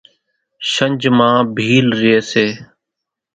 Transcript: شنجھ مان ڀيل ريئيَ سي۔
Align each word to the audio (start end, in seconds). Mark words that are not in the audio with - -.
شنجھ 0.71 1.07
مان 1.17 1.33
ڀيل 1.55 1.87
ريئيَ 1.99 2.19
سي۔ 2.31 2.45